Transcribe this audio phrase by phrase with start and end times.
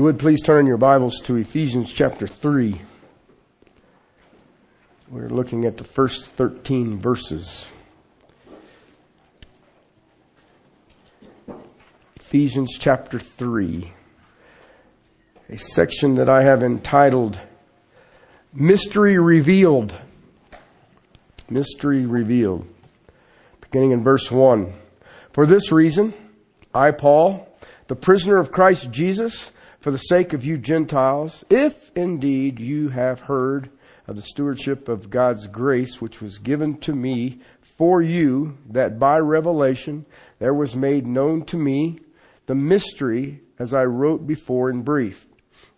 [0.00, 2.80] you would please turn your Bibles to Ephesians chapter 3.
[5.10, 7.70] We're looking at the first 13 verses.
[12.16, 13.92] Ephesians chapter 3.
[15.50, 17.38] A section that I have entitled
[18.54, 19.94] Mystery Revealed.
[21.50, 22.66] Mystery Revealed.
[23.60, 24.72] Beginning in verse 1.
[25.34, 26.14] For this reason,
[26.72, 27.54] I, Paul,
[27.88, 29.50] the prisoner of Christ Jesus,
[29.80, 33.70] for the sake of you Gentiles, if indeed you have heard
[34.06, 39.18] of the stewardship of God's grace which was given to me for you, that by
[39.18, 40.04] revelation
[40.38, 41.98] there was made known to me
[42.46, 45.26] the mystery as I wrote before in brief.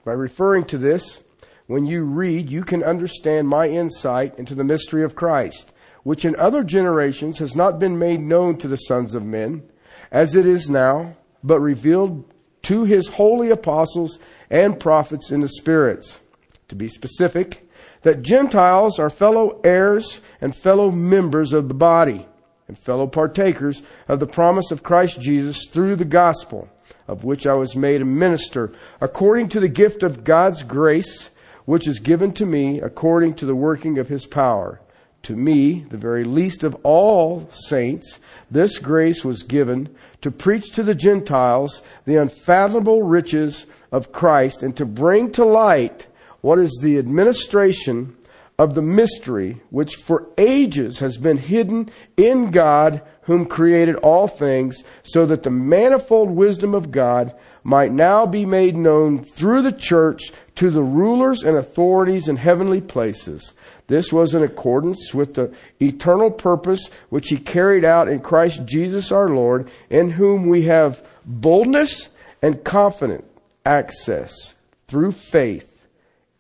[0.05, 1.23] By referring to this,
[1.67, 5.73] when you read, you can understand my insight into the mystery of Christ,
[6.03, 9.63] which in other generations has not been made known to the sons of men,
[10.11, 12.32] as it is now, but revealed
[12.63, 14.19] to his holy apostles
[14.51, 16.21] and prophets in the spirits.
[16.69, 17.69] To be specific,
[18.03, 22.27] that Gentiles are fellow heirs and fellow members of the body
[22.69, 26.69] and fellow partakers of the promise of Christ Jesus through the gospel,
[27.09, 31.31] of which I was made a minister according to the gift of God's grace,
[31.65, 34.81] which is given to me according to the working of his power.
[35.25, 38.19] To me, the very least of all saints,
[38.51, 44.77] this grace was given to preach to the Gentiles the unfathomable riches of Christ and
[44.77, 46.09] to bring to light
[46.41, 48.17] what is the administration
[48.59, 54.83] of the mystery which for ages has been hidden in God whom created all things
[55.05, 60.33] so that the manifold wisdom of God might now be made known through the church
[60.57, 63.55] to the rulers and authorities in heavenly places.
[63.87, 69.13] This was in accordance with the eternal purpose which he carried out in Christ Jesus
[69.13, 72.11] our Lord, in whom we have boldness
[72.41, 73.25] and confident
[73.65, 74.55] access
[74.89, 75.87] through faith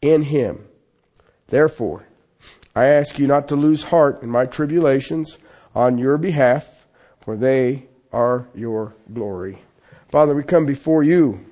[0.01, 0.67] in him.
[1.49, 2.07] Therefore,
[2.75, 5.39] I ask you not to lose heart in my tribulations
[5.75, 6.87] on your behalf,
[7.21, 9.59] for they are your glory.
[10.09, 11.45] Father, we come before you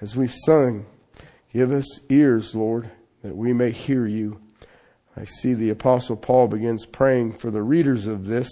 [0.00, 0.86] as we've sung.
[1.52, 2.90] Give us ears, Lord,
[3.22, 4.40] that we may hear you.
[5.16, 8.48] I see the Apostle Paul begins praying for the readers of this.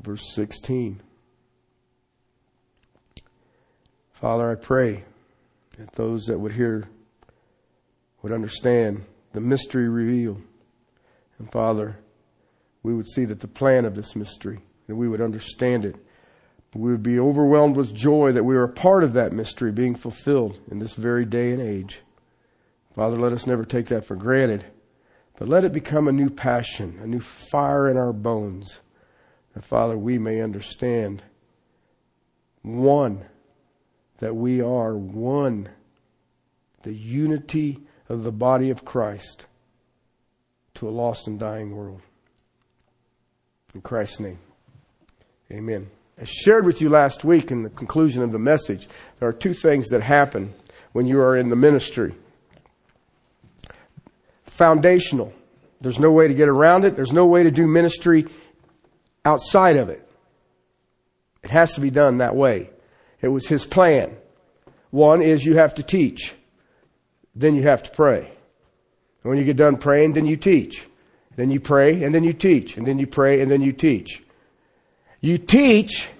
[0.00, 1.00] Verse 16.
[4.12, 5.04] Father, I pray
[5.78, 6.88] that those that would hear
[8.22, 10.42] would understand the mystery revealed.
[11.38, 11.98] And Father,
[12.82, 15.96] we would see that the plan of this mystery, that we would understand it.
[16.74, 19.94] We would be overwhelmed with joy that we are a part of that mystery being
[19.94, 22.00] fulfilled in this very day and age.
[22.94, 24.66] Father, let us never take that for granted,
[25.38, 28.80] but let it become a new passion, a new fire in our bones.
[29.54, 31.22] That, Father, we may understand
[32.62, 33.24] one,
[34.18, 35.70] that we are one,
[36.82, 39.46] the unity of the body of Christ
[40.74, 42.02] to a lost and dying world.
[43.74, 44.38] In Christ's name,
[45.50, 45.90] amen.
[46.20, 48.86] I shared with you last week in the conclusion of the message,
[49.18, 50.52] there are two things that happen
[50.92, 52.14] when you are in the ministry
[54.52, 55.32] foundational.
[55.80, 56.94] There's no way to get around it.
[56.94, 58.26] There's no way to do ministry
[59.24, 60.06] outside of it.
[61.42, 62.70] It has to be done that way.
[63.20, 64.14] It was his plan.
[64.90, 66.34] One is you have to teach.
[67.34, 68.20] Then you have to pray.
[68.26, 70.86] And when you get done praying, then you teach.
[71.34, 72.76] Then you pray and then you teach.
[72.76, 74.22] And then you pray and then you teach.
[75.20, 76.10] You teach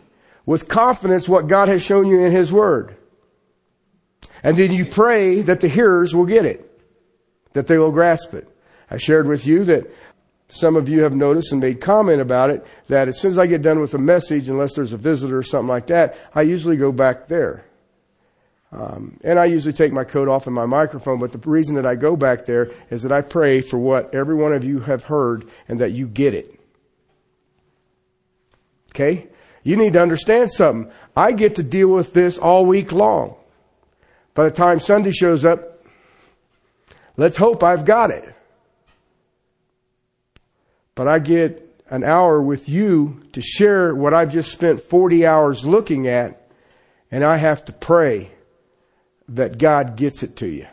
[0.47, 2.97] with confidence what God has shown you in His Word.
[4.43, 6.72] And then you pray that the hearers will get it
[7.53, 8.49] that they will grasp it.
[8.91, 9.91] I shared with you that
[10.49, 13.47] some of you have noticed and made comment about it that as soon as I
[13.47, 16.77] get done with a message, unless there's a visitor or something like that, I usually
[16.77, 17.65] go back there.
[18.71, 21.87] Um, and I usually take my coat off and my microphone, but the reason that
[21.87, 25.05] I go back there is that I pray for what every one of you have
[25.05, 26.59] heard and that you get it.
[28.91, 29.29] Okay?
[29.63, 30.93] You need to understand something.
[31.17, 33.37] I get to deal with this all week long.
[34.35, 35.72] By the time Sunday shows up,
[37.17, 38.35] Let's hope I've got it.
[40.95, 45.67] But I get an hour with you to share what I've just spent 40 hours
[45.67, 46.51] looking at,
[47.11, 48.31] and I have to pray
[49.29, 50.67] that God gets it to you.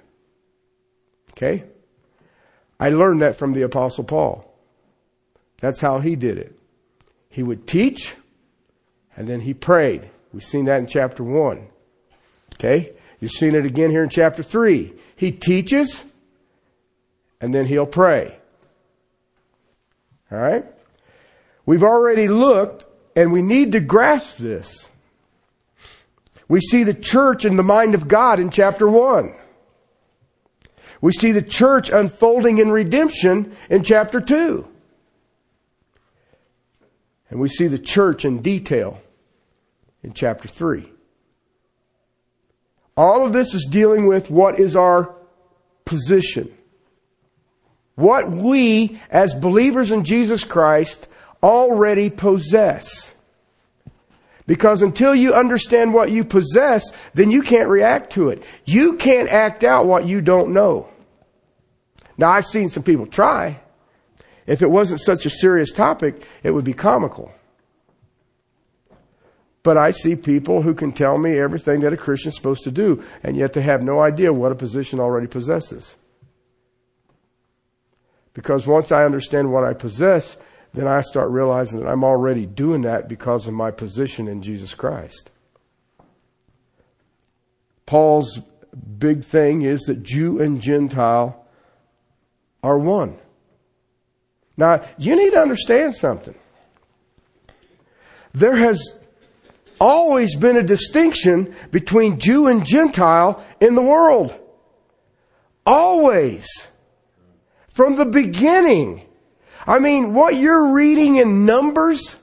[1.32, 1.64] Okay?
[2.80, 4.46] I learned that from the Apostle Paul.
[5.60, 6.58] That's how he did it.
[7.30, 8.16] He would teach,
[9.16, 10.10] and then he prayed.
[10.32, 11.68] We've seen that in chapter 1.
[12.56, 12.94] Okay?
[13.20, 14.94] You've seen it again here in chapter 3.
[15.16, 16.04] He teaches,
[17.42, 18.38] and then he'll pray.
[20.32, 20.66] All right?
[21.66, 24.90] We've already looked, and we need to grasp this.
[26.48, 29.36] We see the church in the mind of God in chapter 1.
[31.02, 34.68] We see the church unfolding in redemption in chapter 2.
[37.30, 39.00] And we see the church in detail
[40.04, 40.92] in chapter 3.
[42.98, 45.16] All of this is dealing with what is our
[45.86, 46.52] position.
[48.00, 51.10] What we, as believers in Jesus Christ,
[51.44, 53.13] already possess.
[54.48, 58.48] Because until you understand what you possess, then you can't react to it.
[58.63, 60.88] You can't act out what you don't know.
[62.18, 63.60] Now, I've seen some people try.
[64.48, 67.34] If it wasn't such a serious topic, it would be comical.
[69.62, 73.04] But I see people who can tell me everything that a Christian's supposed to do,
[73.24, 75.98] and yet they have no idea what a position already possesses.
[78.34, 80.38] Because once I understand what I possess,
[80.74, 84.74] then I start realizing that I'm already doing that because of my position in Jesus
[84.76, 85.31] Christ.
[87.86, 88.40] Paul's
[88.98, 91.46] big thing is that Jew and Gentile
[92.62, 93.18] are one.
[94.58, 96.36] Now, you need to understand something.
[98.34, 98.96] There has
[99.80, 104.38] always been a distinction between Jew and Gentile in the world.
[105.66, 106.48] Always.
[107.69, 109.06] From the beginning.
[109.66, 112.16] I mean, what you're reading in Numbers,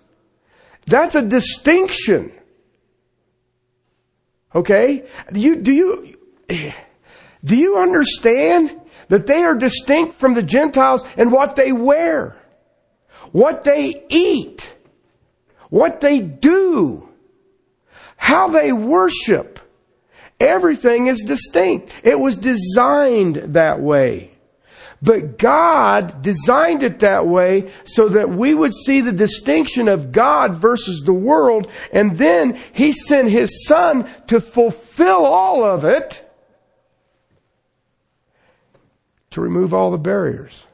[0.87, 2.33] that's a distinction.
[4.55, 5.07] Okay?
[5.33, 6.17] Do you, do you,
[7.45, 12.37] do you understand that they are distinct from the Gentiles in what they wear,
[13.33, 14.75] what they eat,
[15.69, 17.09] what they do,
[18.17, 19.61] how they worship?
[20.41, 21.91] Everything is distinct.
[22.03, 24.36] It was designed that way.
[25.07, 30.57] But God designed it that way so that we would see the distinction of God
[30.57, 31.71] versus the world.
[31.93, 36.29] And then He sent His Son to fulfill all of it
[39.31, 40.67] to remove all the barriers.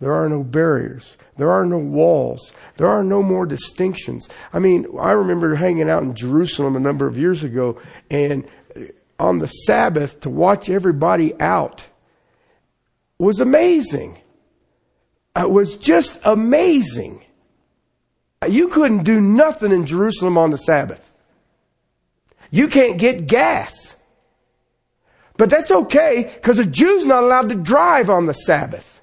[0.00, 1.16] There are no barriers.
[1.36, 2.52] There are no walls.
[2.76, 4.28] There are no more distinctions.
[4.52, 8.48] I mean, I remember hanging out in Jerusalem a number of years ago and
[9.20, 11.86] on the Sabbath to watch everybody out
[13.20, 14.18] was amazing.
[15.36, 17.24] It was just amazing.
[18.48, 21.12] You couldn't do nothing in Jerusalem on the Sabbath.
[22.50, 23.94] You can't get gas.
[25.36, 29.00] But that's okay because a Jew's not allowed to drive on the Sabbath.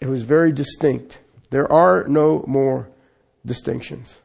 [0.00, 1.18] It was very distinct.
[1.50, 2.88] There are no more
[3.44, 4.20] distinctions.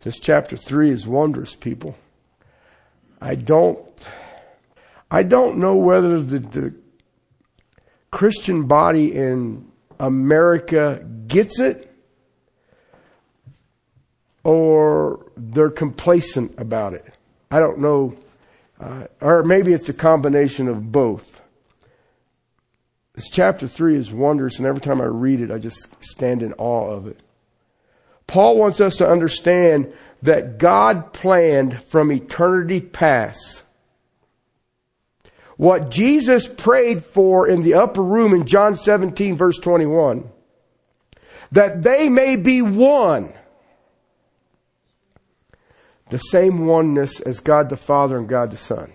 [0.00, 1.96] This chapter 3 is wondrous, people.
[3.24, 3.80] I don't,
[5.10, 6.74] I don't know whether the, the
[8.10, 11.90] Christian body in America gets it
[14.42, 17.06] or they're complacent about it.
[17.50, 18.14] I don't know.
[18.78, 21.40] Uh, or maybe it's a combination of both.
[23.14, 26.52] This chapter 3 is wondrous, and every time I read it, I just stand in
[26.54, 27.20] awe of it.
[28.26, 33.62] Paul wants us to understand that God planned from eternity past.
[35.56, 40.28] What Jesus prayed for in the upper room in John 17 verse 21.
[41.52, 43.32] That they may be one.
[46.08, 48.92] The same oneness as God the Father and God the Son.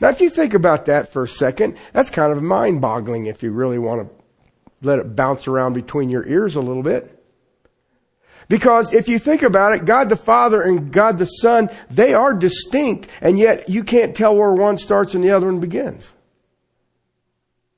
[0.00, 3.42] Now if you think about that for a second, that's kind of mind boggling if
[3.42, 4.14] you really want to
[4.80, 7.21] let it bounce around between your ears a little bit.
[8.52, 12.34] Because if you think about it, God the Father and God the Son, they are
[12.34, 16.12] distinct, and yet you can't tell where one starts and the other one begins.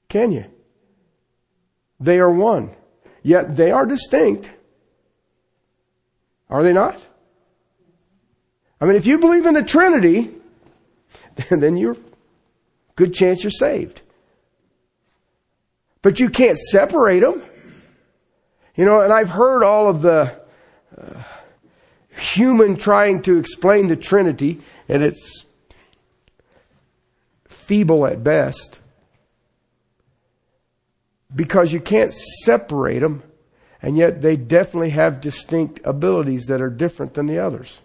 [0.09, 0.47] Can you?
[2.00, 2.75] They are one.
[3.23, 4.50] Yet they are distinct.
[6.50, 7.00] Are they not?
[8.81, 10.33] I mean, if you believe in the Trinity,
[11.50, 11.97] then you're
[12.97, 14.02] good chance you're saved.
[16.02, 17.45] But you can't separate them.
[18.75, 20.43] You know, and I've heard all of the
[22.16, 25.44] human trying to explain the Trinity, and it's
[27.46, 28.78] feeble at best.
[31.34, 33.22] Because you can't separate them,
[33.82, 37.80] and yet they definitely have distinct abilities that are different than the others.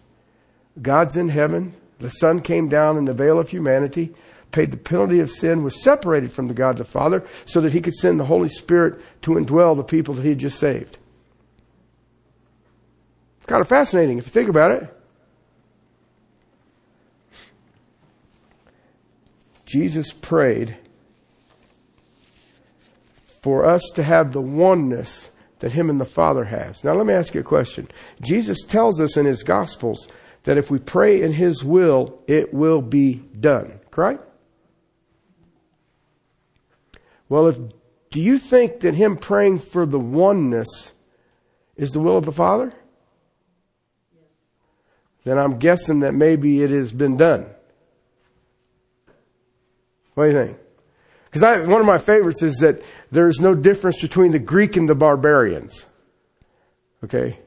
[0.81, 4.13] God's in heaven, the Son came down in the veil of humanity,
[4.51, 7.81] paid the penalty of sin, was separated from the God the Father, so that he
[7.81, 10.97] could send the Holy Spirit to indwell the people that he had just saved.
[13.49, 14.95] Kind of fascinating if you think about it.
[19.65, 20.77] Jesus prayed
[23.41, 26.83] for us to have the oneness that him and the Father has.
[26.83, 27.87] Now let me ask you a question.
[28.21, 30.07] Jesus tells us in his Gospels
[30.43, 33.79] that if we pray in his will, it will be done.
[33.89, 34.23] Correct?
[37.27, 37.57] Well, if
[38.11, 40.93] do you think that him praying for the oneness
[41.75, 42.75] is the will of the Father?
[45.23, 47.45] Then I'm guessing that maybe it has been done.
[50.13, 50.57] What do you think?
[51.31, 54.95] Because one of my favorites is that there's no difference between the Greek and the
[54.95, 55.85] barbarians.
[57.03, 57.39] Okay?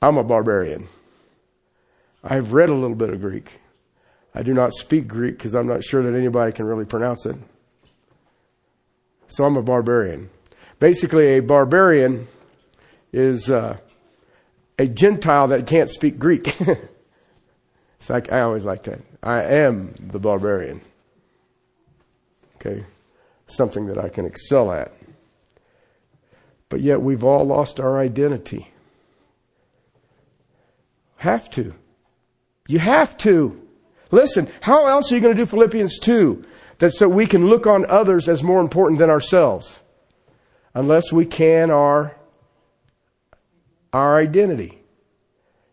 [0.00, 0.88] I'm a barbarian.
[2.22, 3.60] I've read a little bit of Greek.
[4.34, 7.36] I do not speak Greek because I'm not sure that anybody can really pronounce it.
[9.28, 10.30] So I'm a barbarian.
[10.78, 12.28] Basically, a barbarian
[13.12, 13.78] is uh,
[14.78, 16.60] a Gentile that can't speak Greek.
[16.60, 19.00] it's like I always like that.
[19.22, 20.80] I am the barbarian.
[22.56, 22.84] Okay,
[23.46, 24.92] something that I can excel at.
[26.68, 28.70] But yet we've all lost our identity.
[31.18, 31.74] Have to.
[32.68, 33.60] You have to.
[34.10, 36.44] Listen, how else are you going to do Philippians 2?
[36.78, 39.80] That so we can look on others as more important than ourselves.
[40.74, 42.14] Unless we can our,
[43.96, 44.78] our identity.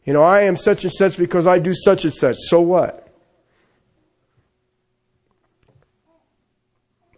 [0.06, 2.36] You know, I am such and such because I do such and such.
[2.40, 3.08] So what?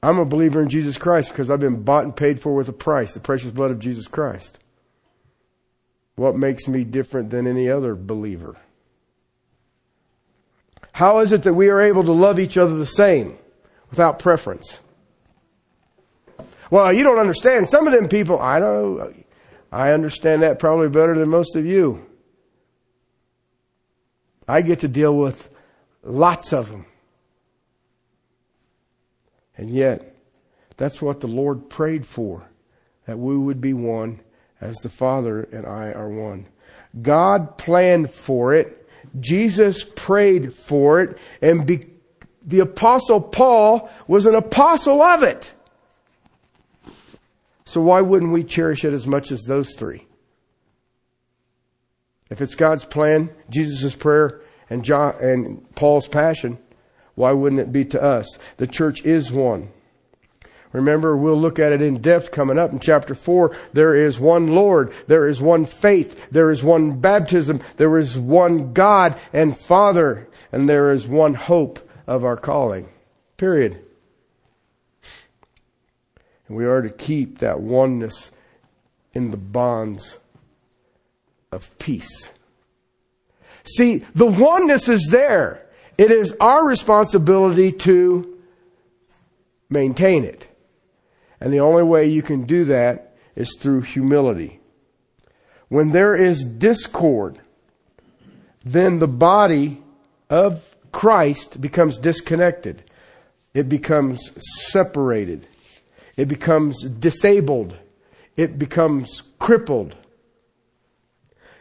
[0.04, 2.74] I'm a believer in Jesus Christ because I've been bought and paid for with a
[2.74, 4.60] price, the precious blood of Jesus Christ.
[6.16, 8.56] What makes me different than any other believer?
[10.92, 13.38] How is it that we are able to love each other the same?
[13.96, 14.82] without preference.
[16.70, 17.68] Well, you don't understand.
[17.68, 19.25] Some of them people, I don't
[19.76, 22.06] I understand that probably better than most of you.
[24.48, 25.50] I get to deal with
[26.02, 26.86] lots of them.
[29.58, 30.16] And yet,
[30.78, 32.50] that's what the Lord prayed for,
[33.06, 34.22] that we would be one
[34.62, 36.48] as the Father and I are one.
[37.02, 38.88] God planned for it.
[39.20, 41.18] Jesus prayed for it.
[41.42, 41.90] And because
[42.46, 45.52] the apostle Paul was an apostle of it.
[47.66, 50.08] So why wouldn't we cherish it as much as those three?
[52.30, 56.58] If it's God's plan, Jesus' prayer, and John and Paul's passion,
[57.16, 58.38] why wouldn't it be to us?
[58.58, 59.70] The church is one.
[60.72, 63.56] Remember, we'll look at it in depth coming up in chapter 4.
[63.72, 64.94] There is one Lord.
[65.08, 66.28] There is one faith.
[66.32, 67.62] There is one baptism.
[67.78, 70.28] There is one God and Father.
[70.52, 72.90] And there is one hope of our calling.
[73.38, 73.85] Period.
[76.48, 78.32] And we are to keep that oneness
[79.14, 80.20] in the bonds
[81.52, 82.32] of peace.
[83.64, 85.66] See, the oneness is there.
[85.98, 88.38] It is our responsibility to
[89.70, 90.48] maintain it.
[91.40, 94.60] And the only way you can do that is through humility.
[95.70, 97.40] When there is discord,
[98.64, 99.82] then the body
[100.30, 102.84] of Christ becomes disconnected.
[103.54, 104.32] It becomes
[104.70, 105.48] separated.
[106.18, 107.78] It becomes disabled.
[108.36, 109.96] It becomes crippled.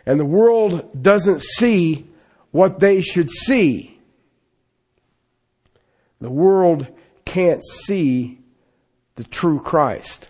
[0.06, 2.06] And the world doesn't see
[2.50, 3.98] what they should see.
[6.20, 6.86] The world
[7.24, 8.38] can't see
[9.16, 10.28] the true Christ.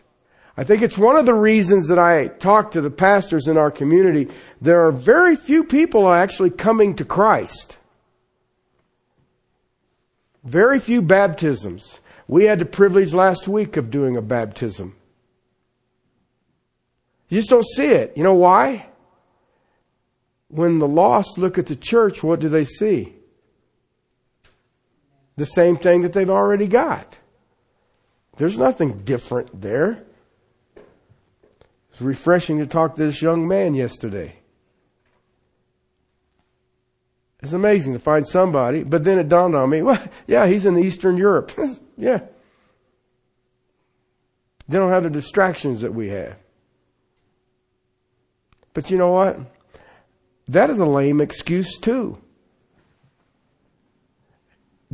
[0.57, 3.71] I think it's one of the reasons that I talk to the pastors in our
[3.71, 4.29] community.
[4.61, 7.79] There are very few people actually coming to Christ.
[10.45, 12.01] Very few baptisms.
[12.27, 14.97] We had the privilege last week of doing a baptism.
[17.29, 18.17] You just don't see it.
[18.17, 18.87] You know why?
[20.49, 23.15] When the lost look at the church, what do they see?
[25.37, 27.19] The same thing that they've already got.
[28.37, 30.05] There's nothing different there.
[31.91, 34.37] It's refreshing to talk to this young man yesterday.
[37.45, 40.79] It's amazing to find somebody, but then it dawned on me, well, yeah, he's in
[40.79, 41.53] Eastern Europe.
[41.99, 42.21] yeah.
[44.67, 46.39] They don't have the distractions that we have.
[48.73, 49.39] But you know what?
[50.49, 52.19] That is a lame excuse too.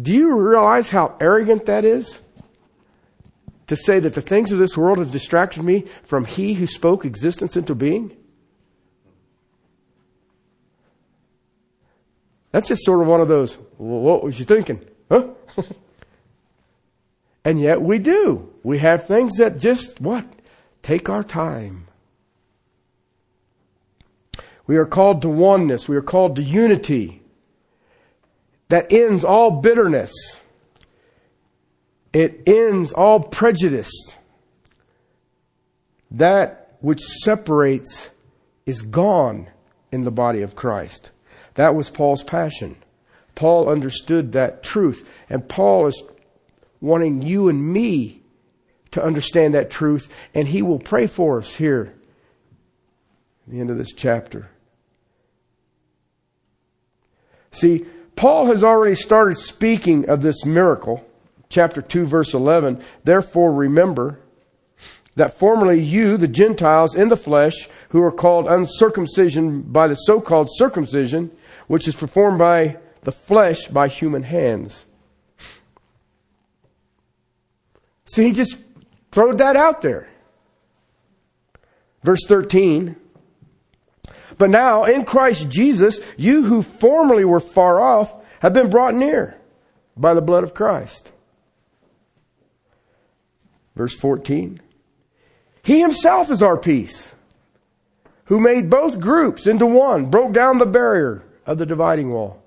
[0.02, 2.20] Do you realize how arrogant that is?
[3.68, 7.04] To say that the things of this world have distracted me from He who spoke
[7.04, 8.16] existence into being?
[12.52, 14.84] That's just sort of one of those, well, what was you thinking?
[15.10, 15.28] Huh?
[17.44, 18.52] and yet we do.
[18.62, 20.26] We have things that just, what?
[20.82, 21.86] Take our time.
[24.66, 25.88] We are called to oneness.
[25.88, 27.22] We are called to unity
[28.68, 30.12] that ends all bitterness.
[32.12, 33.90] It ends all prejudice.
[36.12, 38.10] That which separates
[38.66, 39.48] is gone
[39.92, 41.10] in the body of Christ.
[41.54, 42.76] That was Paul's passion.
[43.34, 45.08] Paul understood that truth.
[45.28, 46.02] And Paul is
[46.80, 48.22] wanting you and me
[48.92, 50.14] to understand that truth.
[50.34, 51.94] And he will pray for us here
[53.46, 54.50] at the end of this chapter.
[57.52, 61.04] See, Paul has already started speaking of this miracle.
[61.48, 62.82] Chapter 2 verse 11.
[63.02, 64.20] Therefore remember
[65.16, 70.48] that formerly you, the Gentiles in the flesh, who are called uncircumcision by the so-called
[70.52, 71.30] circumcision,
[71.70, 74.84] which is performed by the flesh by human hands.
[78.06, 78.58] See, he just
[79.12, 80.08] throwed that out there.
[82.02, 82.96] Verse 13.
[84.36, 89.36] But now in Christ Jesus, you who formerly were far off have been brought near
[89.96, 91.12] by the blood of Christ.
[93.76, 94.60] Verse 14.
[95.62, 97.14] He himself is our peace,
[98.24, 102.40] who made both groups into one, broke down the barrier of the dividing wall.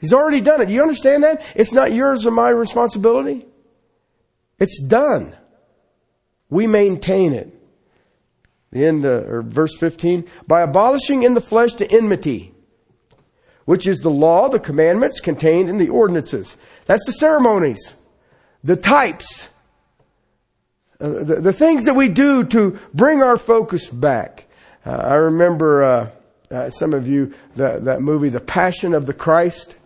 [0.00, 0.66] He's already done it.
[0.66, 1.44] Do you understand that?
[1.54, 3.46] It's not yours or my responsibility.
[4.58, 5.36] It's done.
[6.48, 7.50] We maintain it.
[8.70, 12.54] The end, uh, or verse 15, by abolishing in the flesh the enmity,
[13.66, 16.56] which is the law, the commandments contained in the ordinances.
[16.86, 17.94] That's the ceremonies,
[18.64, 19.50] the types,
[20.98, 24.46] uh, the, the, things that we do to bring our focus back.
[24.84, 26.10] Uh, I remember
[26.50, 29.76] uh, uh some of you that movie, The Passion of the Christ.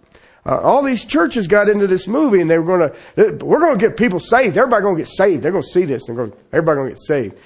[0.46, 3.78] Uh, all these churches got into this movie and they were going to, we're going
[3.78, 4.56] to get people saved.
[4.56, 5.42] Everybody going to get saved.
[5.42, 7.36] They're going to see this and go, everybody going to get saved,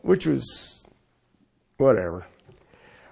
[0.00, 0.88] which was
[1.76, 2.26] whatever.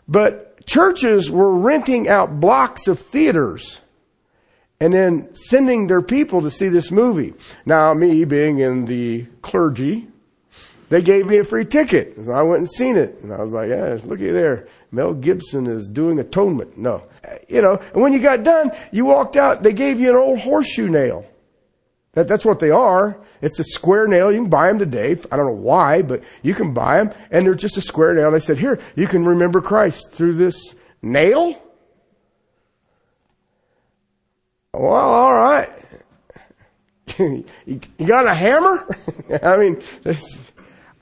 [0.09, 3.81] But churches were renting out blocks of theaters
[4.81, 7.35] and then sending their people to see this movie.
[7.67, 10.09] Now, me being in the clergy,
[10.91, 12.17] they gave me a free ticket.
[12.25, 13.21] So I went and seen it.
[13.23, 14.67] And I was like, yeah, look at there.
[14.91, 16.77] Mel Gibson is doing atonement.
[16.77, 17.05] No.
[17.49, 20.41] You know, and when you got done, you walked out, they gave you an old
[20.41, 21.25] horseshoe nail.
[22.15, 23.21] That, that's what they are.
[23.41, 24.33] It's a square nail.
[24.33, 25.13] You can buy them today.
[25.31, 27.15] I don't know why, but you can buy them.
[27.31, 28.33] And they're just a square nail.
[28.33, 31.57] They said, here, you can remember Christ through this nail.
[34.75, 35.71] Well, all right.
[37.17, 38.89] you got a hammer?
[39.45, 39.83] I mean,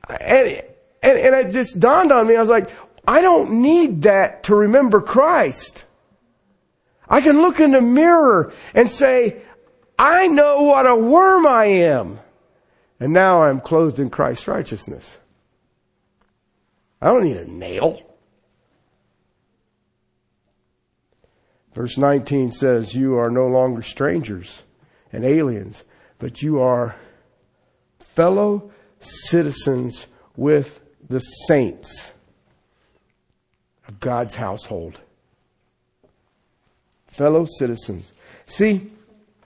[0.09, 0.63] and,
[1.03, 2.37] and, and it just dawned on me.
[2.37, 2.71] I was like,
[3.07, 5.85] I don't need that to remember Christ.
[7.09, 9.43] I can look in the mirror and say,
[9.99, 12.19] I know what a worm I am.
[13.01, 15.19] And now I'm clothed in Christ's righteousness.
[17.01, 18.03] I don't need a nail.
[21.75, 24.65] Verse 19 says, You are no longer strangers
[25.13, 25.85] and aliens,
[26.19, 26.97] but you are
[28.01, 30.07] fellow citizens
[30.37, 32.13] with the saints
[33.87, 35.01] of God's household.
[37.09, 38.13] Fellow citizens.
[38.47, 38.91] See,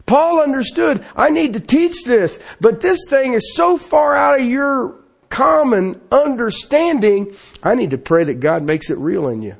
[0.06, 4.46] Paul understood, I need to teach this, but this thing is so far out of
[4.46, 4.94] your
[5.28, 9.56] common understanding, I need to pray that God makes it real in you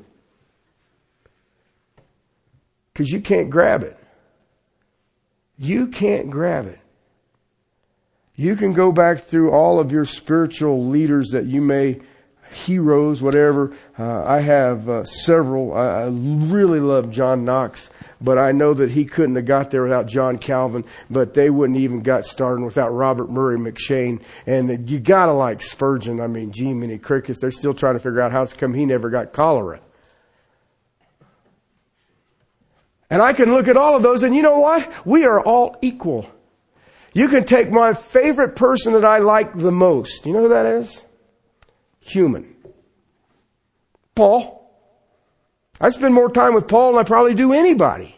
[2.93, 3.97] because you can't grab it.
[5.57, 6.79] You can't grab it.
[8.35, 12.01] You can go back through all of your spiritual leaders that you may,
[12.51, 13.75] heroes, whatever.
[13.97, 15.71] Uh, I have uh, several.
[15.75, 19.83] I, I really love John Knox, but I know that he couldn't have got there
[19.83, 24.19] without John Calvin, but they wouldn't even got started without Robert Murray M'Cheyne.
[24.47, 26.19] And you gotta like Spurgeon.
[26.19, 27.39] I mean, gee, many crickets.
[27.39, 29.79] They're still trying to figure out how it's come he never got cholera.
[33.11, 34.91] And I can look at all of those and you know what?
[35.05, 36.27] We are all equal.
[37.13, 40.25] You can take my favorite person that I like the most.
[40.25, 41.03] You know who that is?
[41.99, 42.55] Human.
[44.15, 44.59] Paul.
[45.79, 48.15] I spend more time with Paul than I probably do anybody.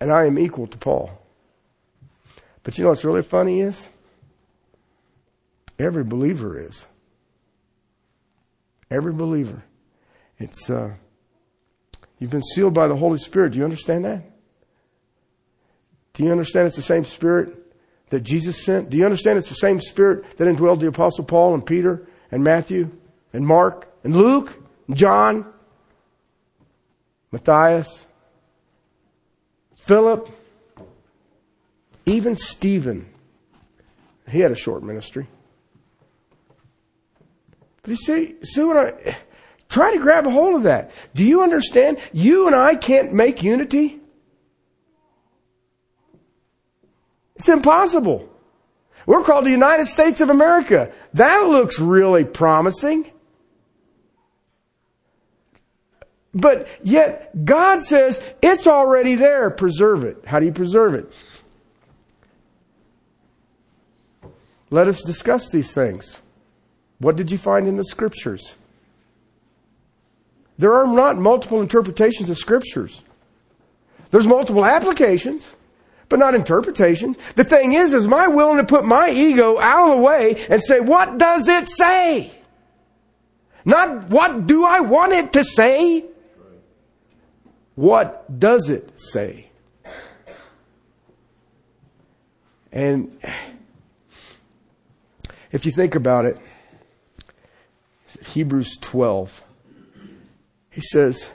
[0.00, 1.10] And I am equal to Paul.
[2.62, 3.88] But you know what's really funny is?
[5.78, 6.86] Every believer is.
[8.90, 9.62] Every believer.
[10.38, 10.94] It's, uh,
[12.18, 13.52] You've been sealed by the Holy Spirit.
[13.52, 14.22] Do you understand that?
[16.18, 17.56] Do you understand it's the same Spirit
[18.10, 18.90] that Jesus sent?
[18.90, 22.42] Do you understand it's the same Spirit that indwelled the Apostle Paul and Peter and
[22.42, 22.90] Matthew
[23.32, 25.46] and Mark and Luke and John,
[27.30, 28.04] Matthias,
[29.76, 30.28] Philip,
[32.04, 33.08] even Stephen?
[34.28, 35.28] He had a short ministry.
[37.82, 39.16] But you see, see what I
[39.68, 40.90] Try to grab a hold of that.
[41.14, 41.98] Do you understand?
[42.12, 43.97] You and I can't make unity.
[47.38, 48.28] It's impossible.
[49.06, 50.92] We're called the United States of America.
[51.14, 53.10] That looks really promising.
[56.34, 59.50] But yet God says it's already there.
[59.50, 60.24] Preserve it.
[60.26, 61.16] How do you preserve it?
[64.70, 66.20] Let us discuss these things.
[66.98, 68.56] What did you find in the scriptures?
[70.58, 73.04] There are not multiple interpretations of scriptures.
[74.10, 75.54] There's multiple applications,
[76.08, 77.16] but not interpretations.
[77.34, 80.62] The thing is, is my willing to put my ego out of the way and
[80.62, 82.32] say, what does it say?
[83.64, 86.04] Not what do I want it to say?
[87.74, 89.50] What does it say?
[92.72, 93.18] And
[95.52, 96.38] if you think about it,
[98.26, 99.42] Hebrews 12,
[100.70, 101.30] he says,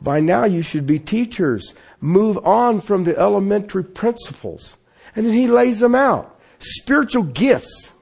[0.00, 1.74] by now you should be teachers.
[2.00, 4.76] Move on from the elementary principles.
[5.14, 6.38] And then he lays them out.
[6.58, 7.92] Spiritual gifts.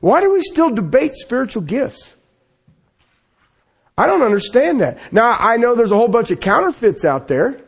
[0.00, 2.14] Why do we still debate spiritual gifts?
[3.98, 4.98] I don't understand that.
[5.12, 7.60] Now, I know there's a whole bunch of counterfeits out there,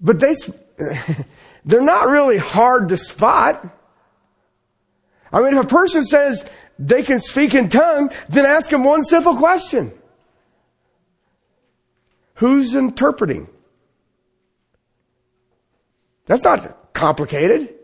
[0.00, 0.36] but they,
[1.64, 3.66] they're not really hard to spot.
[5.32, 6.44] I mean, if a person says
[6.78, 9.92] they can speak in tongue, then ask them one simple question.
[12.34, 13.48] Who's interpreting?
[16.26, 17.74] That's not complicated.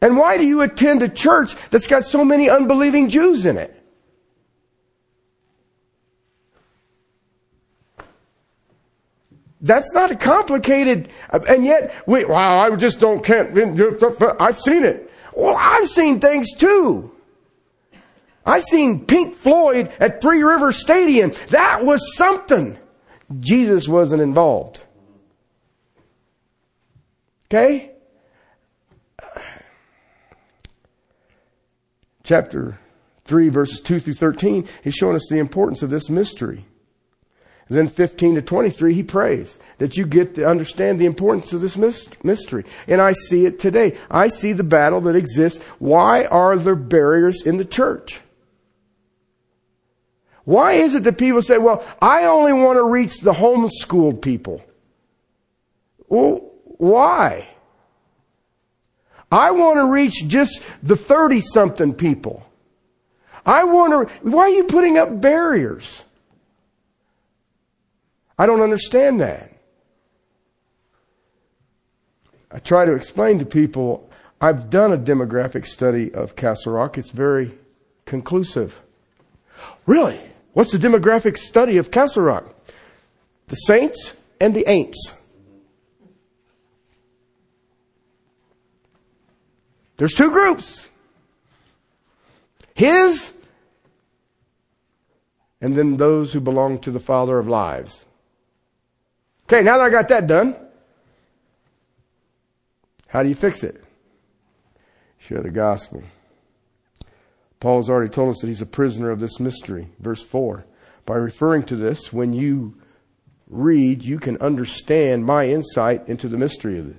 [0.00, 3.78] And why do you attend a church that's got so many unbelieving Jews in it?
[9.60, 13.56] That's not a complicated, and yet, we, wow, I just don't, can't,
[14.40, 15.08] I've seen it.
[15.36, 17.12] Well, I've seen things too.
[18.44, 21.30] I've seen Pink Floyd at Three River Stadium.
[21.50, 22.76] That was something.
[23.38, 24.82] Jesus wasn't involved.
[27.52, 27.90] Okay?
[32.22, 32.78] Chapter
[33.26, 36.64] 3, verses 2 through 13, he's showing us the importance of this mystery.
[37.68, 41.60] And then 15 to 23, he prays that you get to understand the importance of
[41.60, 42.64] this mystery.
[42.86, 43.98] And I see it today.
[44.10, 45.62] I see the battle that exists.
[45.78, 48.22] Why are there barriers in the church?
[50.44, 54.62] Why is it that people say, well, I only want to reach the homeschooled people?
[56.08, 56.51] Well,
[56.82, 57.46] why?
[59.30, 62.44] I want to reach just the 30 something people.
[63.46, 66.04] I want to, why are you putting up barriers?
[68.36, 69.52] I don't understand that.
[72.50, 76.98] I try to explain to people I've done a demographic study of Castle Rock.
[76.98, 77.56] It's very
[78.06, 78.82] conclusive.
[79.86, 80.20] Really?
[80.52, 82.52] What's the demographic study of Castle Rock?
[83.46, 85.21] The saints and the ain'ts.
[89.96, 90.88] There's two groups.
[92.74, 93.32] His
[95.62, 98.04] and then those who belong to the Father of lives.
[99.44, 100.56] Okay, now that I got that done,
[103.06, 103.82] how do you fix it?
[105.18, 106.02] Share the gospel.
[107.60, 109.88] Paul's already told us that he's a prisoner of this mystery.
[110.00, 110.66] Verse 4.
[111.06, 112.76] By referring to this, when you
[113.46, 116.96] read, you can understand my insight into the mystery of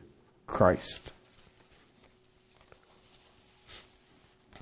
[0.47, 1.12] Christ.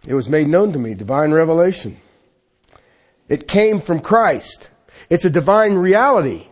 [0.05, 1.97] It was made known to me, divine revelation.
[3.29, 4.69] It came from Christ.
[5.09, 6.47] It's a divine reality.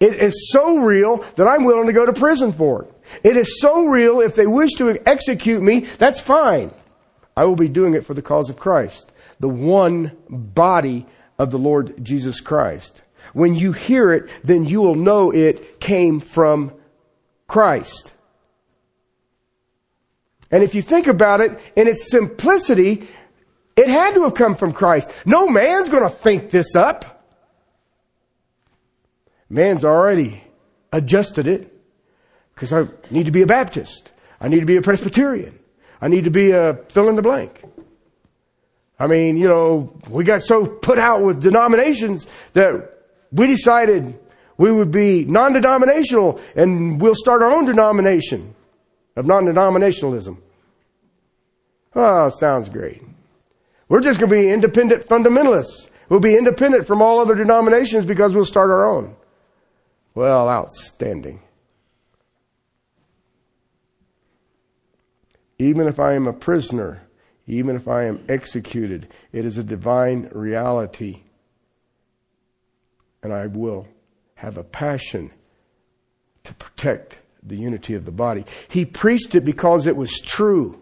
[0.00, 2.92] It is so real that I'm willing to go to prison for it.
[3.24, 6.72] It is so real if they wish to execute me, that's fine.
[7.36, 9.12] I will be doing it for the cause of Christ.
[9.40, 11.06] The one body
[11.38, 13.02] of the Lord Jesus Christ.
[13.32, 16.72] When you hear it, then you will know it came from
[17.46, 18.12] Christ.
[20.50, 23.08] And if you think about it in its simplicity,
[23.76, 25.12] it had to have come from Christ.
[25.24, 27.26] No man's going to think this up.
[29.50, 30.42] Man's already
[30.92, 31.74] adjusted it
[32.54, 34.12] because I need to be a Baptist.
[34.40, 35.58] I need to be a Presbyterian.
[36.00, 37.62] I need to be a fill in the blank.
[38.98, 42.98] I mean, you know, we got so put out with denominations that
[43.30, 44.18] we decided
[44.56, 48.54] we would be non-denominational and we'll start our own denomination
[49.18, 50.38] of non-denominationalism.
[51.96, 53.02] Oh, sounds great.
[53.88, 55.90] We're just going to be independent fundamentalists.
[56.08, 59.16] We'll be independent from all other denominations because we'll start our own.
[60.14, 61.42] Well, outstanding.
[65.58, 67.02] Even if I am a prisoner,
[67.48, 71.22] even if I am executed, it is a divine reality.
[73.24, 73.88] And I will
[74.36, 75.32] have a passion
[76.44, 78.44] to protect the unity of the body.
[78.68, 80.80] He preached it because it was true.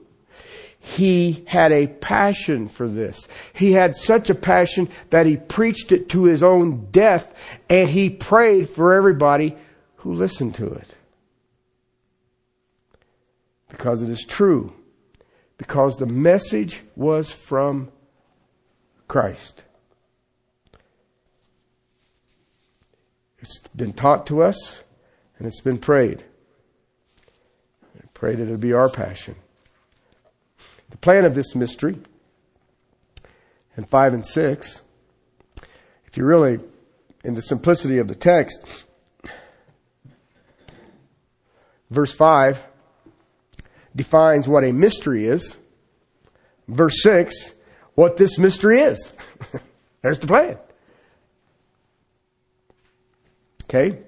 [0.79, 3.29] He had a passion for this.
[3.53, 7.35] He had such a passion that he preached it to his own death
[7.69, 9.57] and he prayed for everybody
[9.97, 10.95] who listened to it.
[13.69, 14.73] Because it is true.
[15.59, 17.91] Because the message was from
[19.09, 19.65] Christ.
[23.41, 24.85] It's been taught to us
[25.39, 26.23] and it's been prayed.
[28.17, 29.37] Pray that it'll be our passion.
[30.89, 31.99] The plan of this mystery
[33.77, 34.81] in 5 and 6,
[36.07, 36.59] if you really,
[37.25, 38.87] in the simplicity of the text,
[41.91, 42.67] verse 5
[43.95, 45.55] defines what a mystery is.
[46.69, 47.53] Verse 6,
[47.97, 49.13] what this mystery is.
[50.01, 50.57] There's the plan.
[53.65, 54.06] Okay?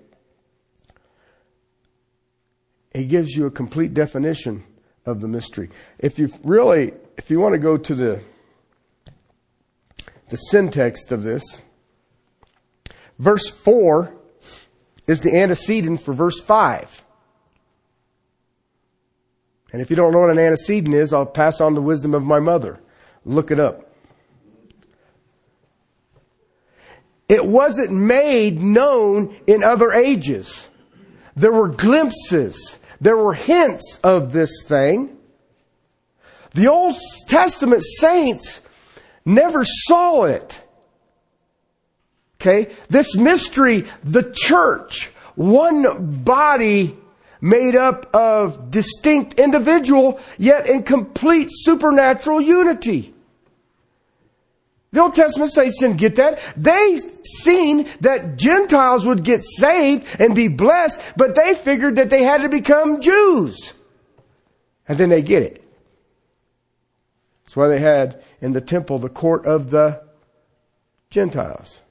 [2.99, 4.65] He gives you a complete definition
[5.07, 5.71] of the mystery.
[6.01, 8.23] If you really, if you want to go to the,
[10.31, 11.45] the syntax of this,
[13.21, 14.13] verse 4
[15.07, 17.05] is the antecedent for verse 5.
[19.73, 22.25] And if you don't know what an antecedent is, I'll pass on the wisdom of
[22.25, 22.81] my mother.
[23.25, 23.93] Look it up.
[27.29, 30.67] It wasn't made known in other ages.
[31.37, 32.81] There were glimpses.
[33.01, 35.17] There were hints of this thing.
[36.55, 36.97] The Old
[37.29, 38.61] Testament saints
[39.25, 40.63] never saw it.
[42.41, 42.73] Okay?
[42.89, 46.97] This mystery, the church, one body
[47.41, 53.15] made up of distinct individual, yet in complete supernatural unity.
[54.91, 56.41] The Old Testament saints didn't get that.
[56.57, 62.23] They seen that Gentiles would get saved and be blessed, but they figured that they
[62.23, 63.75] had to become Jews.
[64.89, 65.63] And then they get it.
[67.45, 70.03] That's why they had in the temple the court of the
[71.11, 71.83] Gentiles.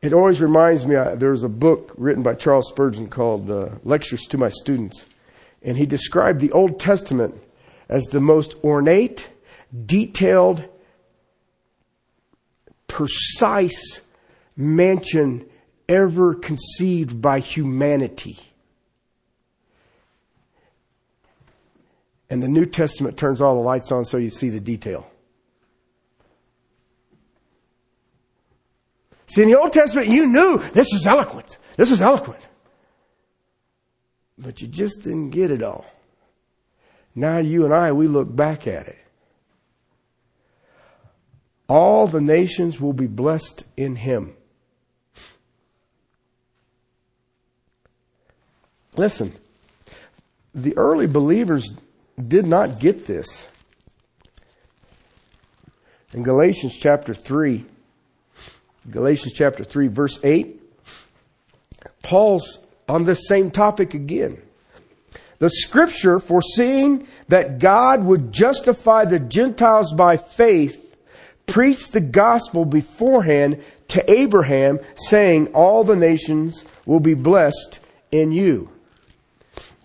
[0.00, 3.70] It always reminds me, uh, there was a book written by Charles Spurgeon called uh,
[3.82, 5.06] Lectures to My Students.
[5.62, 7.34] And he described the Old Testament
[7.88, 9.28] as the most ornate,
[9.86, 10.64] detailed,
[12.86, 14.00] precise
[14.56, 15.46] mansion
[15.88, 18.38] ever conceived by humanity.
[22.30, 25.10] And the New Testament turns all the lights on so you see the detail.
[29.26, 31.58] See, in the Old Testament, you knew this is eloquent.
[31.76, 32.40] This is eloquent.
[34.38, 35.84] But you just didn't get it all.
[37.14, 38.98] Now you and I, we look back at it.
[41.68, 44.34] All the nations will be blessed in him.
[48.96, 49.32] Listen,
[50.54, 51.72] the early believers
[52.16, 53.48] did not get this.
[56.12, 57.64] In Galatians chapter 3,
[58.90, 60.60] Galatians chapter 3, verse 8,
[62.02, 64.40] Paul's on this same topic again.
[65.38, 70.87] The scripture foreseeing that God would justify the Gentiles by faith
[71.48, 77.80] preached the gospel beforehand to Abraham, saying, All the nations will be blessed
[78.12, 78.70] in you.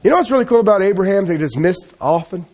[0.04, 2.45] You know what's really cool about Abraham they is missed often?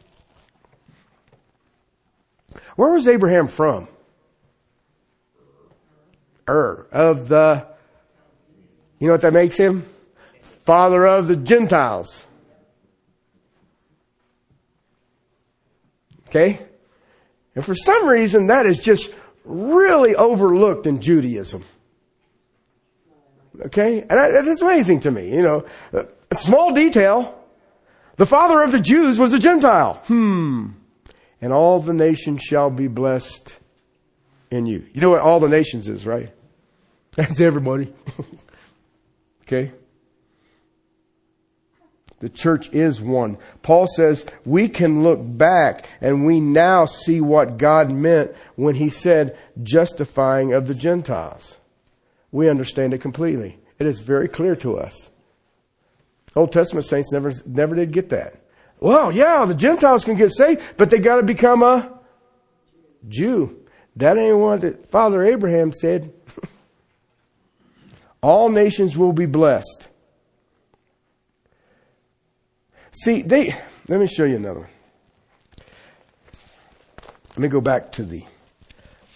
[2.75, 3.87] Where was Abraham from?
[6.47, 7.67] Ur, of the,
[8.99, 9.85] you know what that makes him?
[10.41, 12.25] Father of the Gentiles.
[16.27, 16.68] Okay?
[17.55, 19.11] And for some reason, that is just
[19.43, 21.65] really overlooked in Judaism.
[23.59, 24.01] Okay?
[24.01, 25.65] And that's amazing to me, you know.
[26.31, 27.35] A small detail.
[28.17, 29.95] The father of the Jews was a Gentile.
[30.05, 30.67] Hmm.
[31.41, 33.55] And all the nations shall be blessed
[34.51, 34.85] in you.
[34.93, 36.33] You know what all the nations is, right?
[37.15, 37.93] That's everybody.
[39.43, 39.71] okay?
[42.19, 43.37] The church is one.
[43.61, 48.89] Paul says we can look back and we now see what God meant when he
[48.89, 51.57] said justifying of the Gentiles.
[52.31, 53.59] We understand it completely.
[53.79, 55.09] It is very clear to us.
[56.35, 58.35] Old Testament saints never, never did get that.
[58.79, 61.99] Well, yeah, the Gentiles can get saved, but they gotta become a
[63.07, 63.57] Jew.
[63.95, 66.13] That ain't what Father Abraham said.
[68.21, 69.87] All nations will be blessed.
[72.91, 73.55] See, they,
[73.87, 74.69] let me show you another one.
[77.29, 78.23] Let me go back to the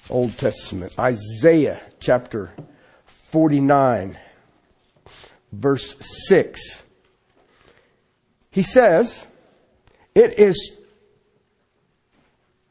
[0.10, 0.98] Old Testament.
[1.00, 2.52] Isaiah chapter
[3.06, 4.18] 49,
[5.52, 5.96] verse
[6.28, 6.84] 6.
[8.52, 9.26] He says,
[10.14, 10.74] It is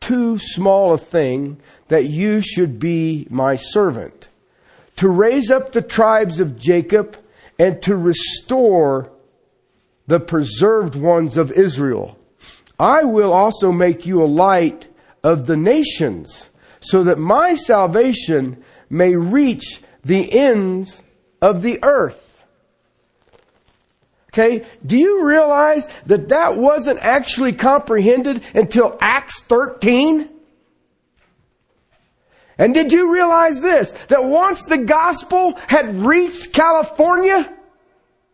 [0.01, 4.29] too small a thing that you should be my servant,
[4.97, 7.17] to raise up the tribes of Jacob
[7.59, 9.11] and to restore
[10.07, 12.19] the preserved ones of Israel.
[12.79, 14.87] I will also make you a light
[15.23, 21.03] of the nations, so that my salvation may reach the ends
[21.41, 22.29] of the earth.
[24.31, 30.31] Okay, do you realize that that wasn't actually comprehended until Acts 13?
[32.57, 33.93] And did you realize this?
[34.09, 37.53] That once the gospel had reached California,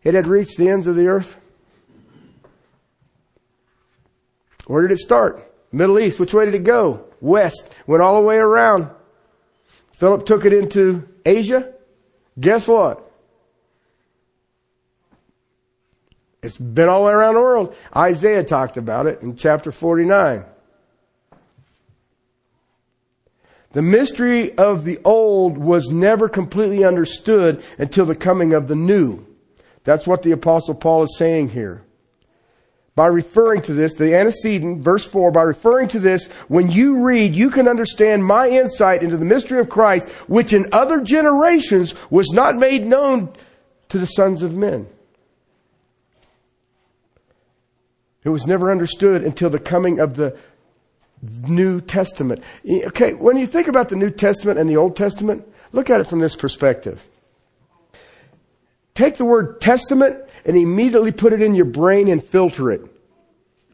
[0.03, 1.37] it had reached the ends of the earth?
[4.69, 5.51] Where did it start?
[5.71, 6.19] Middle East.
[6.19, 7.05] Which way did it go?
[7.21, 7.71] West.
[7.87, 8.91] Went all the way around.
[9.93, 11.73] Philip took it into Asia.
[12.39, 13.11] Guess what?
[16.43, 17.75] It's been all the way around the world.
[17.95, 20.45] Isaiah talked about it in chapter 49.
[23.71, 29.25] The mystery of the old was never completely understood until the coming of the new.
[29.83, 31.83] That's what the apostle Paul is saying here.
[32.95, 37.35] By referring to this, the antecedent, verse 4, by referring to this, when you read,
[37.35, 42.31] you can understand my insight into the mystery of Christ, which in other generations was
[42.31, 43.33] not made known
[43.89, 44.87] to the sons of men.
[48.23, 50.37] It was never understood until the coming of the
[51.21, 52.43] New Testament.
[52.67, 56.07] Okay, when you think about the New Testament and the Old Testament, look at it
[56.07, 57.07] from this perspective.
[58.93, 62.81] Take the word testament and immediately put it in your brain and filter it.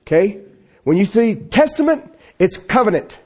[0.01, 0.41] Okay?
[0.83, 3.17] When you see testament, it's covenant.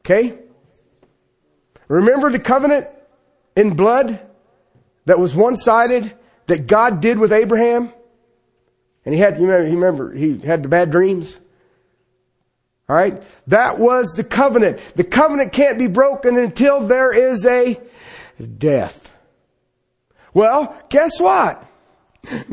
[0.00, 0.38] Okay?
[1.88, 2.88] Remember the covenant
[3.56, 4.20] in blood
[5.04, 6.12] that was one-sided
[6.46, 7.92] that God did with Abraham?
[9.04, 11.40] And he had, you remember, he remember, he had the bad dreams.
[12.88, 13.22] Alright?
[13.48, 14.80] That was the covenant.
[14.94, 17.80] The covenant can't be broken until there is a
[18.58, 19.12] death.
[20.36, 21.64] Well, guess what?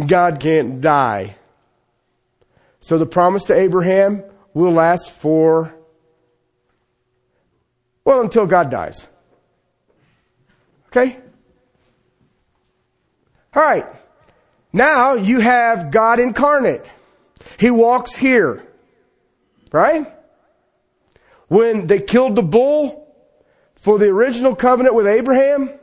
[0.07, 1.35] God can't die.
[2.79, 5.75] So the promise to Abraham will last for,
[8.05, 9.05] well, until God dies.
[10.87, 11.19] Okay?
[13.53, 13.87] Alright.
[14.71, 16.89] Now you have God incarnate.
[17.59, 18.65] He walks here.
[19.73, 20.07] Right?
[21.49, 23.13] When they killed the bull
[23.75, 25.81] for the original covenant with Abraham,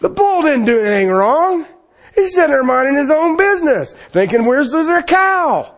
[0.00, 1.66] the bull didn't do anything wrong.
[2.14, 5.74] He's sitting there minding his own business, thinking, where's the cow?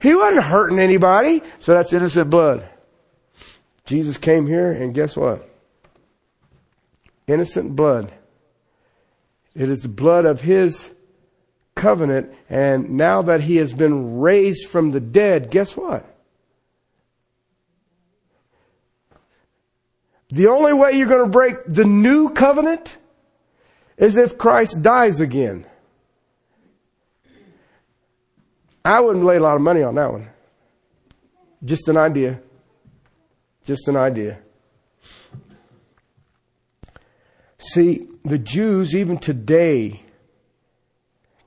[0.00, 2.68] He wasn't hurting anybody, so that's innocent blood.
[3.84, 5.48] Jesus came here and guess what?
[7.26, 8.12] Innocent blood.
[9.54, 10.90] It is the blood of his
[11.74, 16.06] covenant, and now that he has been raised from the dead, guess what?
[20.30, 22.96] The only way you're going to break the new covenant
[23.96, 25.66] is if Christ dies again.
[28.84, 30.30] I wouldn't lay a lot of money on that one.
[31.64, 32.40] Just an idea.
[33.64, 34.38] Just an idea.
[37.58, 40.02] See, the Jews, even today,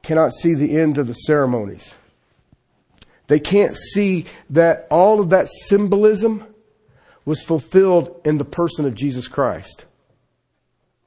[0.03, 1.97] cannot see the end of the ceremonies.
[3.27, 6.52] They can't see that all of that symbolism
[7.25, 9.85] was fulfilled in the person of Jesus Christ.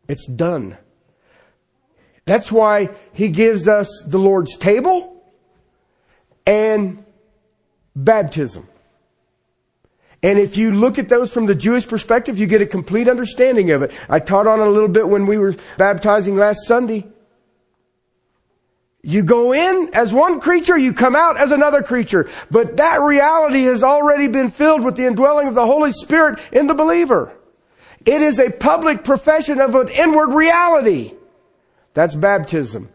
[0.08, 0.78] It's done.
[2.24, 5.24] That's why he gives us the Lord's table
[6.46, 7.04] and
[7.94, 8.68] baptism.
[10.22, 13.70] And if you look at those from the Jewish perspective, you get a complete understanding
[13.70, 13.92] of it.
[14.08, 17.06] I taught on it a little bit when we were baptizing last Sunday.
[19.08, 22.28] You go in as one creature, you come out as another creature.
[22.50, 26.66] But that reality has already been filled with the indwelling of the Holy Spirit in
[26.66, 27.32] the believer.
[28.04, 31.14] It is a public profession of an inward reality.
[31.94, 32.88] That's baptism.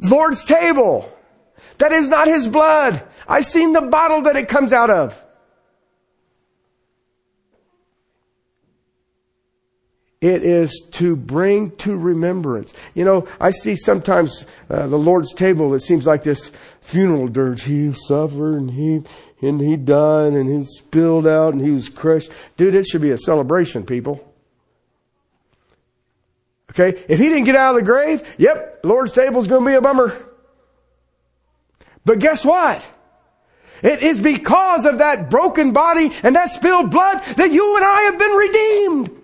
[0.00, 1.08] Lord's table.
[1.78, 3.00] That is not His blood.
[3.28, 5.23] I've seen the bottle that it comes out of.
[10.24, 12.72] It is to bring to remembrance.
[12.94, 15.74] You know, I see sometimes uh, the Lord's table.
[15.74, 16.50] It seems like this
[16.80, 17.64] funeral dirge.
[17.64, 19.02] He suffered and he
[19.46, 22.30] and he died and he spilled out and he was crushed.
[22.56, 24.32] Dude, it should be a celebration, people.
[26.70, 29.70] Okay, if he didn't get out of the grave, yep, Lord's table is going to
[29.70, 30.16] be a bummer.
[32.06, 32.90] But guess what?
[33.82, 38.02] It is because of that broken body and that spilled blood that you and I
[38.04, 39.23] have been redeemed.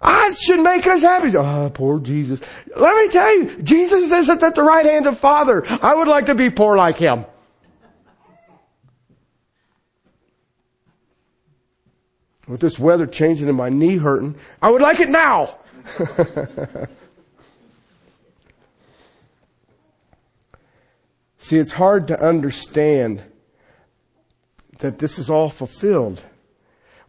[0.00, 1.36] I should make us happy.
[1.36, 2.40] Oh, poor Jesus.
[2.76, 5.64] Let me tell you, Jesus isn't at the right hand of Father.
[5.82, 7.24] I would like to be poor like him.
[12.46, 15.58] With this weather changing and my knee hurting, I would like it now.
[21.38, 23.22] See, it's hard to understand
[24.78, 26.22] that this is all fulfilled.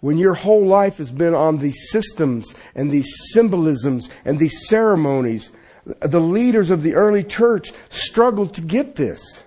[0.02, 5.52] When your whole life has been on these systems and these symbolisms and these ceremonies,
[6.00, 9.44] the leaders of the early church struggled to get this.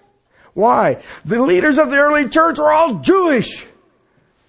[0.54, 1.02] Why?
[1.24, 3.66] The leaders of the early church were all Jewish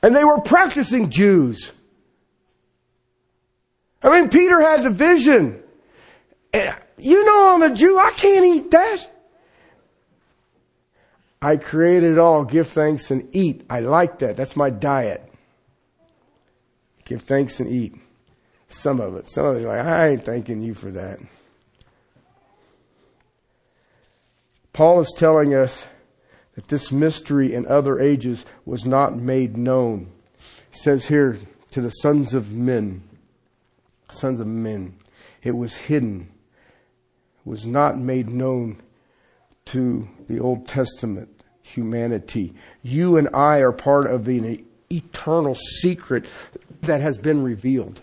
[0.01, 1.71] and they were practicing Jews.
[4.03, 5.63] I mean, Peter had the vision.
[6.53, 7.97] Eh, you know I'm a Jew.
[7.97, 9.09] I can't eat that.
[11.41, 12.43] I created it all.
[12.43, 13.65] Give thanks and eat.
[13.69, 14.35] I like that.
[14.35, 15.32] That's my diet.
[17.05, 17.95] Give thanks and eat.
[18.67, 19.27] Some of it.
[19.29, 21.19] Some of it, like, I ain't thanking you for that.
[24.71, 25.87] Paul is telling us
[26.55, 30.11] that this mystery in other ages was not made known.
[30.71, 31.37] He says here
[31.71, 33.03] to the sons of men,
[34.09, 34.95] sons of men,
[35.43, 36.31] it was hidden,
[37.45, 38.81] was not made known
[39.65, 41.29] to the Old Testament
[41.61, 42.53] humanity.
[42.81, 46.25] You and I are part of an eternal secret
[46.85, 48.01] that has been revealed.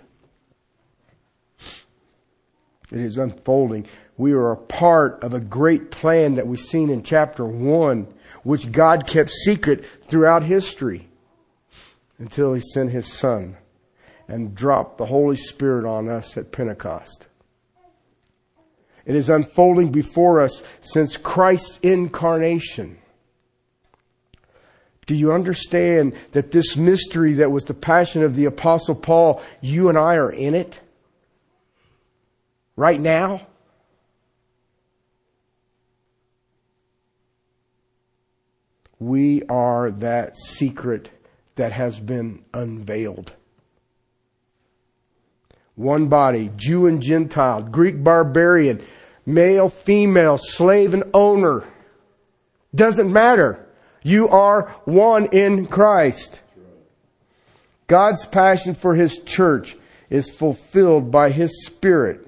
[2.91, 3.87] It is unfolding.
[4.17, 8.13] We are a part of a great plan that we've seen in chapter one,
[8.43, 11.09] which God kept secret throughout history
[12.19, 13.57] until He sent His Son
[14.27, 17.27] and dropped the Holy Spirit on us at Pentecost.
[19.05, 23.00] It is unfolding before us since Christ's incarnation.
[25.11, 29.89] Do you understand that this mystery that was the passion of the apostle Paul, you
[29.89, 30.79] and I are in it?
[32.77, 33.45] Right now?
[39.01, 41.11] We are that secret
[41.57, 43.35] that has been unveiled.
[45.75, 48.81] One body, Jew and Gentile, Greek barbarian,
[49.27, 51.65] male, female, slave and owner.
[52.73, 53.67] Doesn't matter.
[54.03, 56.41] You are one in Christ.
[57.87, 59.77] God's passion for His church
[60.09, 62.27] is fulfilled by His Spirit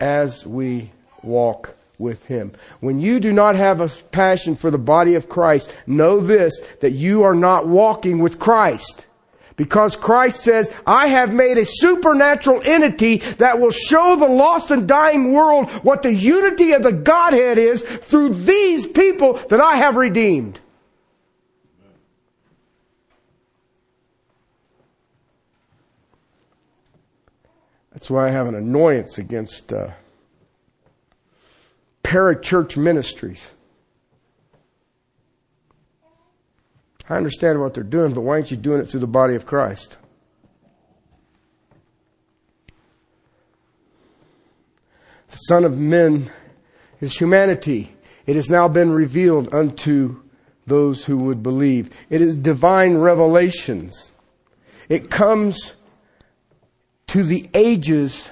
[0.00, 0.92] as we
[1.22, 2.52] walk with Him.
[2.80, 6.92] When you do not have a passion for the body of Christ, know this, that
[6.92, 9.06] you are not walking with Christ.
[9.62, 14.88] Because Christ says, I have made a supernatural entity that will show the lost and
[14.88, 19.94] dying world what the unity of the Godhead is through these people that I have
[19.94, 20.58] redeemed.
[27.92, 29.90] That's why I have an annoyance against uh,
[32.02, 33.52] parachurch ministries.
[37.08, 39.46] I understand what they're doing, but why aren't you doing it through the body of
[39.46, 39.96] Christ?
[45.30, 46.30] The Son of Men
[47.00, 47.96] is humanity.
[48.26, 50.22] It has now been revealed unto
[50.66, 51.90] those who would believe.
[52.08, 54.10] It is divine revelations.
[54.88, 55.74] It comes
[57.08, 58.30] to the ages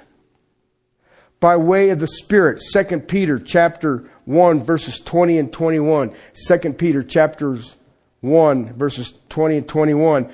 [1.40, 2.60] by way of the Spirit.
[2.72, 6.14] 2 Peter chapter 1 verses 20 and 21.
[6.46, 7.76] 2 Peter chapters
[8.20, 10.30] 1 verses 20 and 21.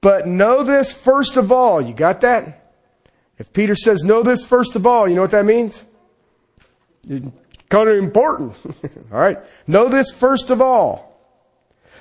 [0.00, 1.80] But know this first of all.
[1.80, 2.74] You got that?
[3.38, 5.84] If Peter says know this first of all, you know what that means?
[7.08, 7.26] It's
[7.68, 8.56] kind of important.
[9.12, 9.38] all right.
[9.66, 11.08] Know this first of all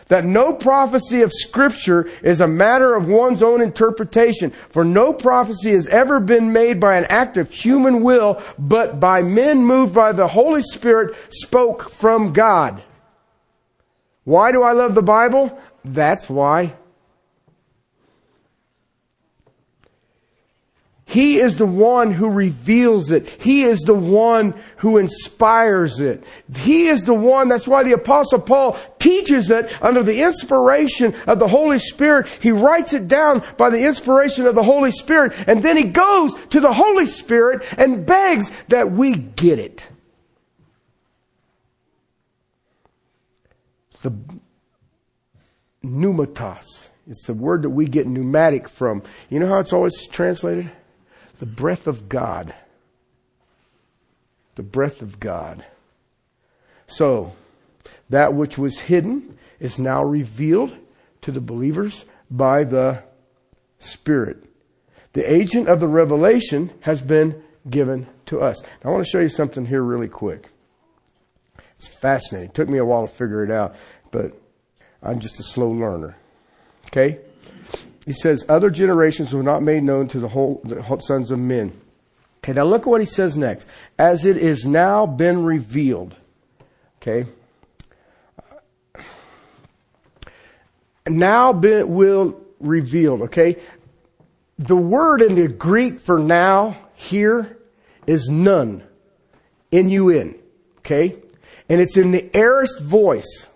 [0.07, 5.71] that no prophecy of scripture is a matter of one's own interpretation, for no prophecy
[5.71, 10.11] has ever been made by an act of human will, but by men moved by
[10.11, 12.81] the Holy Spirit spoke from God.
[14.27, 15.57] Why do I love the Bible?
[15.85, 16.73] That's why.
[21.05, 23.29] He is the one who reveals it.
[23.29, 26.25] He is the one who inspires it.
[26.53, 31.39] He is the one, that's why the apostle Paul teaches it under the inspiration of
[31.39, 32.27] the Holy Spirit.
[32.41, 36.33] He writes it down by the inspiration of the Holy Spirit and then he goes
[36.49, 39.87] to the Holy Spirit and begs that we get it.
[44.01, 44.13] The
[45.83, 46.89] pneumatos.
[47.07, 49.03] It's the word that we get pneumatic from.
[49.29, 50.69] You know how it's always translated?
[51.39, 52.53] the breath of God.
[54.55, 55.65] The breath of God.
[56.87, 57.33] So,
[58.09, 60.75] that which was hidden is now revealed
[61.21, 63.03] to the believers by the
[63.79, 64.43] Spirit.
[65.13, 68.61] The agent of the revelation has been given to us.
[68.83, 70.47] Now, I want to show you something here really quick.
[71.77, 72.49] It's fascinating.
[72.49, 73.75] It took me a while to figure it out,
[74.09, 74.33] but
[75.03, 76.17] I'm just a slow learner.
[76.87, 77.19] Okay?
[78.03, 81.79] He says, other generations were not made known to the whole the sons of men.
[82.39, 83.67] Okay, now look at what he says next.
[83.99, 86.15] As it is now been revealed.
[87.01, 87.27] Okay?
[91.07, 93.23] Now been, will revealed.
[93.23, 93.57] Okay?
[94.57, 97.59] The word in the Greek for now here
[98.07, 98.83] is none.
[99.71, 100.35] N-U-N.
[100.79, 101.17] Okay?
[101.69, 103.47] And it's in the aorist voice.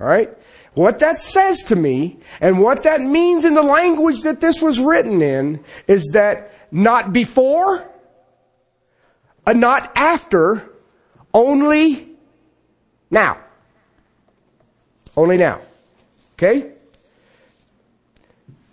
[0.00, 0.36] Alright?
[0.74, 4.78] What that says to me, and what that means in the language that this was
[4.78, 7.88] written in, is that not before,
[9.46, 10.70] and not after,
[11.32, 12.10] only
[13.10, 13.38] now.
[15.16, 15.60] Only now.
[16.34, 16.72] Okay?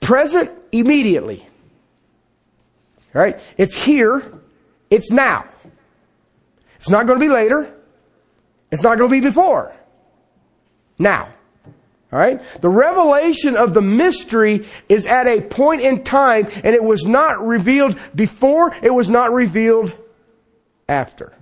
[0.01, 1.47] Present immediately.
[3.13, 3.39] Right?
[3.57, 4.41] It's here.
[4.89, 5.45] It's now.
[6.75, 7.73] It's not going to be later.
[8.73, 9.71] It's not going to be before.
[10.97, 11.31] Now.
[12.11, 12.41] Alright?
[12.59, 17.39] The revelation of the mystery is at a point in time and it was not
[17.45, 19.95] revealed before, it was not revealed
[20.89, 21.33] after.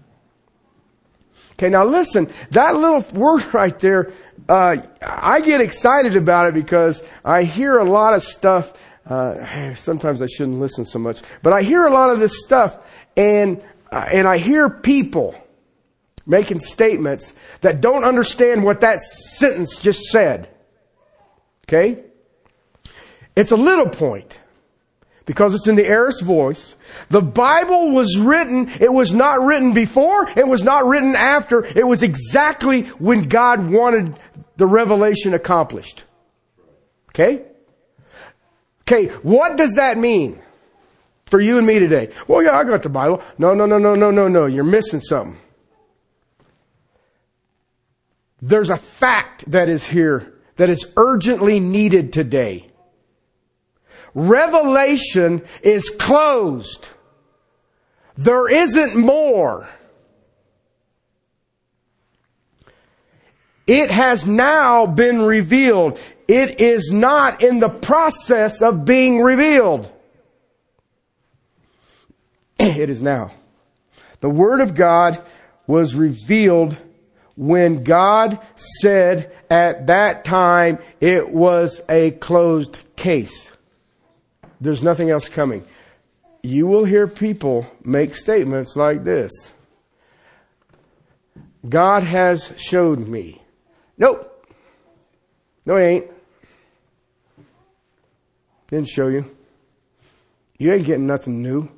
[1.53, 4.11] Okay, now listen, that little word right there,
[4.49, 8.73] uh, I get excited about it because I hear a lot of stuff.
[9.05, 12.77] Uh, sometimes I shouldn't listen so much, but I hear a lot of this stuff,
[13.15, 15.36] and uh, and I hear people
[16.26, 20.49] making statements that don't understand what that sentence just said.
[21.67, 22.03] Okay,
[23.36, 24.39] it's a little point
[25.26, 26.76] because it's in the aorist voice.
[27.09, 31.88] The Bible was written, it was not written before, it was not written after, it
[31.88, 34.19] was exactly when God wanted
[34.57, 36.03] the revelation accomplished.
[37.09, 37.43] Okay?
[38.82, 40.41] Okay, what does that mean
[41.28, 42.09] for you and me today?
[42.28, 43.22] Well, yeah, I got the Bible.
[43.38, 44.45] No, no, no, no, no, no, no.
[44.47, 45.38] You're missing something.
[48.42, 52.72] There's a fact that is here that is urgently needed today.
[54.14, 56.89] Revelation is closed.
[58.18, 59.68] There isn't more.
[63.68, 66.00] It has now been revealed.
[66.28, 69.89] It is not in the process of being revealed.
[72.60, 73.32] It is now.
[74.20, 75.24] The Word of God
[75.66, 76.78] was revealed
[77.42, 83.52] when God said at that time it was a closed case.
[84.62, 85.66] There's nothing else coming.
[86.44, 89.54] You will hear people make statements like this.
[91.68, 93.42] God has showed me.
[93.98, 94.48] Nope.
[95.66, 96.12] No, he ain't.
[98.68, 99.26] Didn't show you.
[100.60, 101.72] You ain't getting nothing new.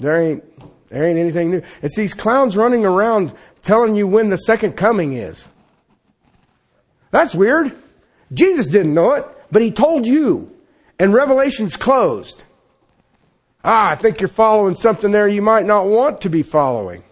[0.00, 0.44] There ain't,
[0.88, 1.62] there ain't anything new.
[1.82, 5.46] It's these clowns running around telling you when the second coming is.
[7.10, 7.74] That's weird.
[8.32, 10.54] Jesus didn't know it, but he told you
[10.98, 12.44] and Revelation's closed.
[13.64, 17.02] Ah, I think you're following something there you might not want to be following.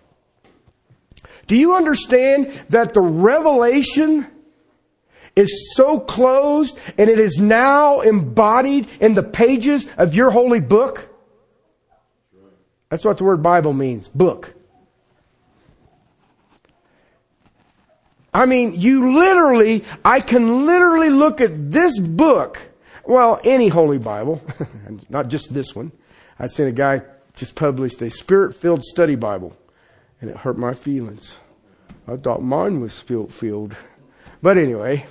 [1.47, 4.27] Do you understand that the revelation
[5.37, 11.09] is so closed and it is now embodied in the pages of your holy book?
[12.89, 14.09] That's what the word Bible means.
[14.09, 14.55] Book.
[18.33, 22.61] I mean, you literally, I can literally look at this book
[23.07, 24.43] well, any Holy Bible,
[25.09, 25.93] not just this one.
[26.39, 27.03] I seen a guy
[27.35, 29.57] just published a spirit-filled study Bible,
[30.21, 31.39] and it hurt my feelings.
[32.09, 33.77] I thought mine was spirit-filled.
[34.43, 35.07] But anyway,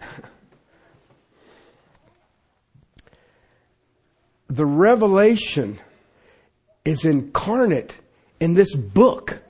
[4.48, 5.80] the revelation
[6.84, 7.96] is incarnate
[8.40, 9.42] in this book.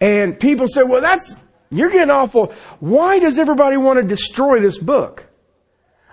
[0.00, 1.38] And people say, well, that's,
[1.70, 2.52] you're getting awful.
[2.80, 5.26] Why does everybody want to destroy this book?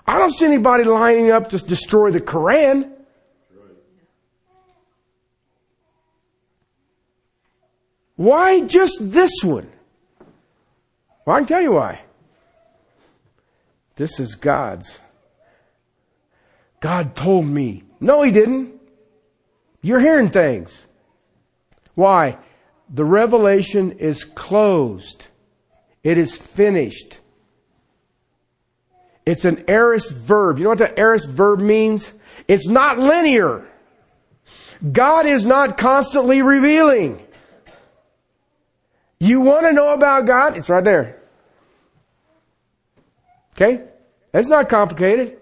[0.07, 2.91] I don't see anybody lining up to destroy the Koran.
[8.15, 9.69] Why just this one?
[11.25, 12.01] Well, I can tell you why.
[13.95, 14.99] This is God's.
[16.79, 17.83] God told me.
[17.99, 18.79] No, He didn't.
[19.81, 20.85] You're hearing things.
[21.93, 22.37] Why?
[22.93, 25.27] The revelation is closed.
[26.03, 27.19] It is finished.
[29.25, 30.59] It's an aorist verb.
[30.59, 32.13] You know what the aorist verb means?
[32.47, 33.65] It's not linear.
[34.91, 37.25] God is not constantly revealing.
[39.19, 40.57] You want to know about God?
[40.57, 41.21] It's right there.
[43.55, 43.83] Okay?
[44.33, 45.39] It's not complicated.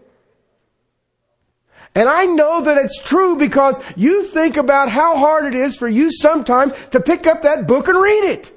[1.96, 5.88] And I know that it's true because you think about how hard it is for
[5.88, 8.52] you sometimes to pick up that book and read it.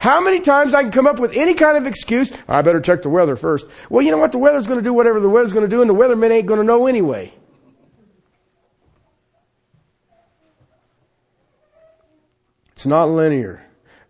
[0.00, 3.02] How many times I can come up with any kind of excuse, I better check
[3.02, 3.68] the weather first.
[3.90, 4.32] Well, you know what?
[4.32, 6.46] The weather's going to do whatever the weather's going to do and the weatherman ain't
[6.46, 7.32] going to know anyway.
[12.72, 13.64] It's not linear.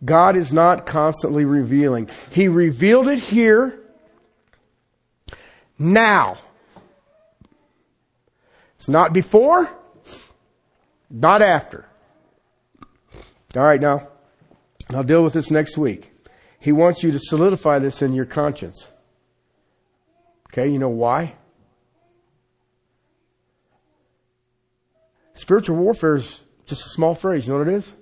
[0.05, 2.09] God is not constantly revealing.
[2.31, 3.81] He revealed it here
[5.79, 6.37] now.
[8.89, 9.68] Not before,
[11.11, 11.86] not after.
[13.57, 14.09] All right, now,
[14.91, 16.12] I'll deal with this next week.
[16.59, 18.89] He wants you to solidify this in your conscience.
[20.51, 21.34] Okay, you know why?
[25.34, 27.47] Spiritual warfare is just a small phrase.
[27.47, 27.95] You know what it is?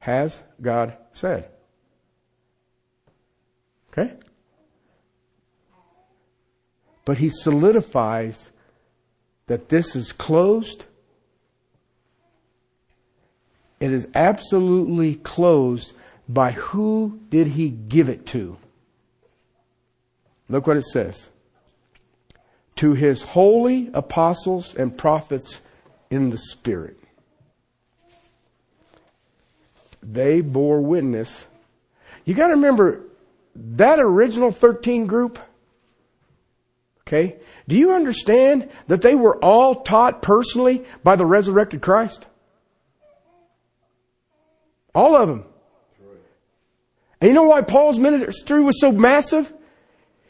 [0.00, 1.50] Has God said?
[3.92, 4.14] Okay?
[7.04, 8.50] But he solidifies
[9.48, 10.84] that this is closed.
[13.80, 15.94] It is absolutely closed
[16.28, 18.56] by who did he give it to?
[20.48, 21.30] Look what it says.
[22.76, 25.60] To his holy apostles and prophets
[26.10, 26.98] in the Spirit.
[30.02, 31.46] They bore witness.
[32.24, 33.02] You got to remember
[33.56, 35.38] that original 13 group
[37.08, 37.36] Okay?
[37.66, 42.26] Do you understand that they were all taught personally by the resurrected Christ?
[44.94, 45.44] All of them.
[47.20, 49.50] And you know why Paul's ministry was so massive?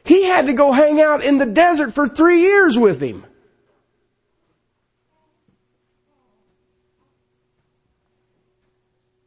[0.04, 3.26] He had to go hang out in the desert for three years with him.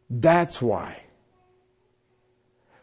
[0.09, 1.00] That's why.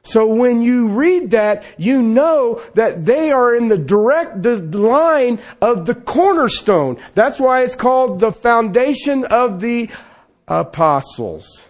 [0.08, 4.42] So when you read that, you know that they are in the direct
[4.74, 6.96] line of the cornerstone.
[7.14, 9.90] That's why it's called the foundation of the
[10.46, 11.68] apostles.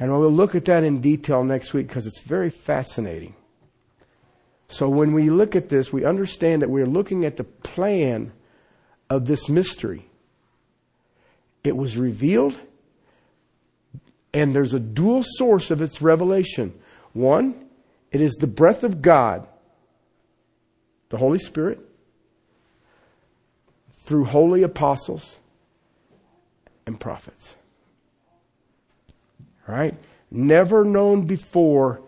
[0.00, 3.34] And we'll look at that in detail next week because it's very fascinating.
[4.68, 8.32] So when we look at this, we understand that we're looking at the plan
[9.10, 10.08] of this mystery.
[11.62, 12.58] It was revealed
[14.32, 16.78] and there's a dual source of its revelation.
[17.12, 17.66] One,
[18.10, 19.46] it is the breath of God,
[21.08, 21.80] the Holy Spirit,
[23.96, 25.38] through holy apostles
[26.86, 27.56] and prophets.
[29.66, 29.94] Right?
[30.30, 32.02] Never known before,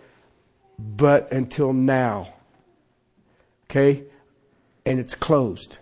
[0.79, 2.33] but until now.
[3.65, 4.05] Okay?
[4.87, 5.79] And it's closed.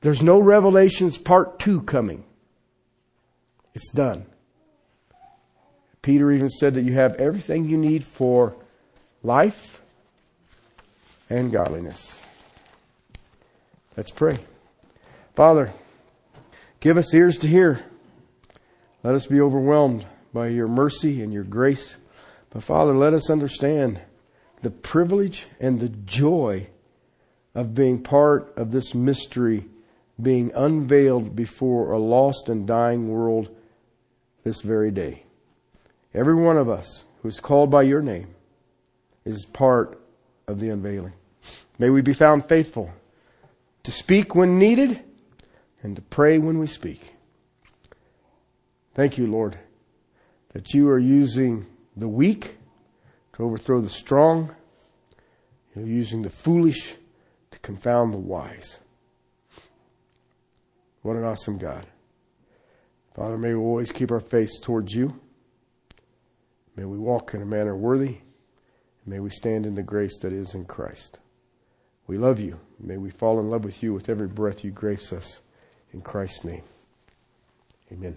[0.00, 2.24] There's no Revelations part two coming.
[3.74, 4.26] It's done.
[6.02, 8.54] Peter even said that you have everything you need for
[9.22, 9.82] life
[11.28, 12.24] and godliness.
[13.96, 14.38] Let's pray.
[15.34, 15.72] Father,
[16.80, 17.84] give us ears to hear.
[19.02, 21.96] Let us be overwhelmed by your mercy and your grace.
[22.50, 24.00] But Father, let us understand
[24.62, 26.68] the privilege and the joy
[27.54, 29.66] of being part of this mystery
[30.20, 33.48] being unveiled before a lost and dying world
[34.44, 35.24] this very day.
[36.12, 38.34] Every one of us who is called by your name
[39.24, 40.00] is part
[40.46, 41.14] of the unveiling.
[41.78, 42.90] May we be found faithful
[43.84, 45.02] to speak when needed
[45.82, 47.14] and to pray when we speak.
[48.94, 49.58] Thank you, Lord,
[50.52, 52.56] that you are using the weak
[53.34, 54.54] to overthrow the strong.
[55.74, 56.96] You're using the foolish
[57.52, 58.80] to confound the wise.
[61.02, 61.86] What an awesome God.
[63.14, 65.18] Father, may we always keep our face towards you.
[66.80, 68.20] May we walk in a manner worthy.
[69.04, 71.18] May we stand in the grace that is in Christ.
[72.06, 72.58] We love you.
[72.78, 75.42] May we fall in love with you with every breath you grace us.
[75.92, 76.62] In Christ's name.
[77.92, 78.16] Amen.